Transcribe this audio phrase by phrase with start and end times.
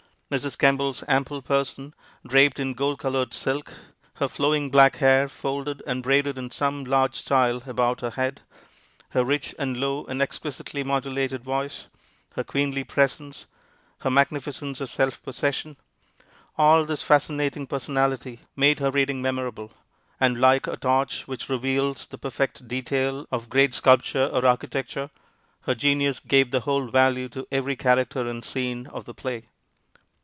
[0.33, 0.57] Mrs.
[0.57, 1.93] Kemble's ample person
[2.25, 3.73] draped in gold colored silk,
[4.13, 8.39] her flowing black hair folded and braided in some large style about her head,
[9.09, 11.89] her rich and low and exquisitely modulated voice,
[12.37, 13.45] her queenly presence,
[13.99, 15.75] her magnificence of self possession
[16.57, 19.73] all this fascinating personality made her reading memorable,
[20.17, 25.09] and like a torch which reveals the perfect detail of great sculpture or architecture,
[25.63, 29.43] her genius gave the whole value to every character and scene of the play.